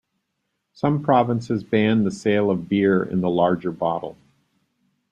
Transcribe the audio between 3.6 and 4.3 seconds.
bottle.